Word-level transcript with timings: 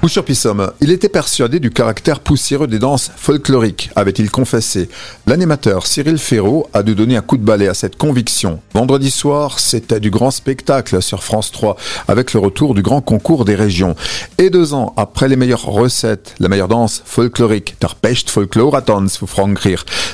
Pissom, 0.00 0.72
il 0.80 0.90
était 0.90 1.08
persuadé 1.08 1.60
du 1.60 1.70
caractère 1.70 2.20
poussiéreux 2.20 2.66
des 2.66 2.78
danses 2.78 3.10
folkloriques, 3.16 3.90
avait-il 3.94 4.30
confessé. 4.30 4.88
L'animateur 5.26 5.86
Cyril 5.86 6.18
Ferraud 6.18 6.68
a 6.72 6.82
dû 6.82 6.94
donner 6.94 7.16
un 7.16 7.20
coup 7.20 7.36
de 7.36 7.44
balai 7.44 7.68
à 7.68 7.74
cette 7.74 7.96
conviction. 7.96 8.60
Vendredi 8.74 9.10
soir, 9.10 9.60
c'était 9.60 10.00
du 10.00 10.10
grand 10.10 10.30
spectacle 10.30 11.02
sur 11.02 11.22
France 11.22 11.52
3, 11.52 11.76
avec 12.08 12.32
le 12.32 12.40
retour 12.40 12.74
du 12.74 12.82
grand 12.82 13.02
concours 13.02 13.44
des 13.44 13.54
régions. 13.54 13.94
Et 14.38 14.50
deux 14.50 14.74
ans 14.74 14.94
après 14.96 15.28
les 15.28 15.36
meilleures 15.36 15.66
recettes, 15.66 16.34
la 16.40 16.48
meilleure 16.48 16.68
danse 16.68 17.02
folklorique, 17.04 17.76
der 17.80 17.94
Pecht 17.94 18.30
Folkloratanz 18.30 19.18
für. 19.18 19.26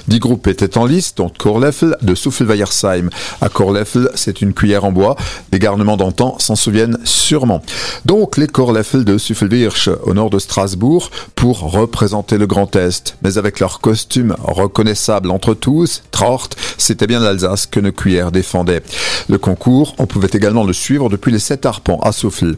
Dix 0.09 0.18
groupes 0.20 0.46
étaient 0.46 0.78
en 0.78 0.87
liste, 0.87 1.18
dont 1.18 1.30
Korleffel 1.30 1.96
de 2.02 2.14
Souffleweiersheim. 2.14 3.10
À 3.41 3.48
Korleffel, 3.48 4.10
c'est 4.14 4.41
une 4.41 4.52
cuillère 4.52 4.84
en 4.84 4.92
bois. 4.92 5.16
Les 5.52 5.59
garnements 5.59 5.96
d'antan 5.96 6.37
s'en 6.38 6.56
souviennent 6.56 6.98
sûrement. 7.05 7.62
Donc, 8.05 8.37
les 8.37 8.46
Korleffel 8.46 9.05
de 9.05 9.18
Au 10.02 10.14
nord 10.14 10.30
de 10.30 10.38
Strasbourg 10.38 11.10
pour 11.34 11.60
représenter 11.70 12.38
le 12.38 12.46
Grand 12.46 12.74
Est. 12.76 13.16
Mais 13.22 13.38
avec 13.38 13.60
leur 13.60 13.80
costume 13.80 14.34
reconnaissable 14.42 15.30
entre 15.30 15.54
tous, 15.54 16.02
Tracht, 16.10 16.56
c'était 16.78 17.06
bien 17.06 17.20
l'Alsace 17.20 17.66
que 17.66 17.80
nos 17.80 17.92
cuillères 17.92 18.32
défendaient. 18.32 18.82
Le 19.28 19.38
concours, 19.38 19.94
on 19.98 20.06
pouvait 20.06 20.30
également 20.32 20.64
le 20.64 20.72
suivre 20.72 21.08
depuis 21.08 21.30
les 21.30 21.38
sept 21.38 21.66
arpents 21.66 22.00
à 22.00 22.12
Souffle. 22.12 22.56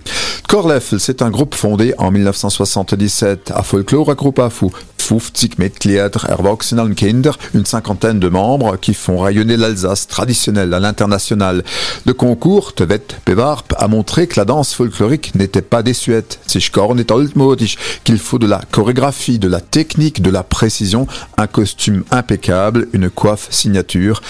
Korleffel, 0.48 0.98
c'est 0.98 1.20
un 1.20 1.29
groupe 1.29 1.55
fondé 1.55 1.93
en 1.98 2.11
1977 2.11 3.52
à 3.55 3.62
Folklore 3.62 4.15
Groupe 4.15 4.39
à 4.39 4.48
Fou 4.48 4.73
50 4.97 5.59
Mitglieder, 5.59 6.11
Erwachsenen 6.29 6.95
Kinder, 6.95 7.33
une 7.55 7.65
cinquantaine 7.65 8.20
de 8.20 8.29
membres 8.29 8.77
qui 8.77 8.92
font 8.92 9.19
rayonner 9.19 9.56
l'Alsace 9.56 10.06
traditionnelle 10.06 10.75
à 10.75 10.80
l'international. 10.80 11.65
Le 12.05 12.12
concours 12.12 12.75
Tevet 12.75 13.06
Bewarp 13.25 13.75
a 13.79 13.89
montré 13.89 14.27
que 14.27 14.39
la 14.39 14.45
danse 14.45 14.75
folklorique 14.75 15.34
n'était 15.34 15.62
pas 15.62 15.83
désuète. 15.83 16.41
Sich 16.47 16.70
est 16.98 17.11
altmodisch, 17.11 17.77
qu'il 18.05 18.19
faut 18.19 18.39
de 18.39 18.47
la 18.47 18.61
chorégraphie, 18.70 19.39
de 19.39 19.48
la 19.48 19.61
technique, 19.61 20.20
de 20.20 20.31
la 20.31 20.42
précision, 20.42 21.06
un 21.37 21.47
costume 21.47 22.05
impeccable, 22.11 22.89
une 22.92 23.11
coiffe 23.11 23.48
signature, 23.50 24.22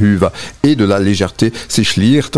Huva, 0.00 0.32
et 0.62 0.76
de 0.76 0.84
la 0.84 1.00
légèreté, 1.00 1.52
sich 1.68 1.96
liert 1.96 2.30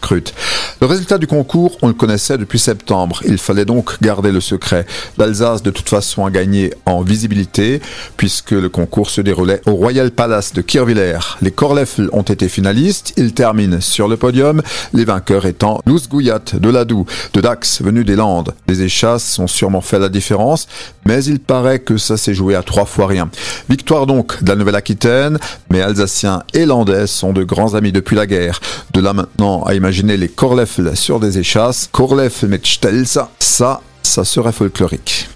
krut. 0.00 0.34
Le 0.80 0.86
résultat 0.86 1.18
du 1.18 1.26
concours, 1.26 1.76
on 1.82 1.88
le 1.88 1.92
connaissait 1.92 2.38
depuis 2.38 2.58
septembre. 2.58 3.20
Il 3.26 3.36
fallait 3.36 3.66
donc 3.66 4.00
garder 4.00 4.32
le 4.32 4.40
secret. 4.40 4.86
L'Alsace, 5.18 5.62
de 5.62 5.70
toute 5.70 5.90
façon, 5.90 6.24
a 6.24 6.30
gagné 6.30 6.72
en 6.86 7.02
visibilité 7.02 7.82
puisque 8.16 8.52
le 8.52 8.70
concours 8.70 9.10
se 9.10 9.20
déroulait 9.20 9.60
au 9.66 9.72
Royal 9.72 10.10
Palace 10.10 10.54
de 10.54 10.62
Kirviller. 10.62 11.18
Les 11.42 11.50
Corleffel 11.50 12.08
ont 12.14 12.22
été 12.22 12.48
finalistes, 12.48 13.12
ils 13.18 13.34
terminent 13.34 13.82
sur 13.82 14.08
le 14.08 14.16
podium, 14.16 14.62
les 14.94 15.04
vainqueurs 15.04 15.44
étant 15.44 15.82
Luz 15.84 16.08
de 16.08 16.70
Ladoux, 16.70 17.04
de 17.34 17.40
Dax 17.42 17.82
venu 17.82 18.02
des 18.02 18.16
Landes. 18.16 18.54
Les 18.66 18.80
échasses 18.80 19.38
ont 19.38 19.48
sûrement 19.48 19.82
fait 19.82 19.98
la 19.98 20.08
différence, 20.08 20.66
mais 21.04 21.22
il 21.24 21.40
paraît 21.40 21.80
que 21.80 21.98
ça 21.98 22.16
s'est 22.16 22.32
joué 22.32 22.54
à 22.54 22.62
trois 22.62 22.86
fois 22.86 23.06
rien. 23.06 23.28
Victoire 23.68 24.06
donc 24.06 24.42
de 24.42 24.48
la 24.48 24.56
Nouvelle-Aquitaine, 24.56 25.36
mais 25.68 25.82
Alsaciens 25.82 26.42
et 26.54 26.64
Landais 26.64 27.06
sont 27.06 27.34
de 27.34 27.44
grands 27.44 27.74
amis 27.74 27.92
depuis 27.92 28.16
la 28.16 28.26
guerre. 28.26 28.60
De 28.94 29.02
là 29.02 29.12
maintenant 29.12 29.62
à 29.64 29.74
imaginer 29.74 30.16
les 30.16 30.28
Corleffel 30.28 30.69
sur 30.94 31.20
des 31.20 31.38
échasses, 31.38 31.88
Corleffel 31.92 32.48
mit 32.48 32.60
Stelza, 32.62 33.30
ça, 33.38 33.80
ça 34.02 34.24
serait 34.24 34.52
folklorique. 34.52 35.28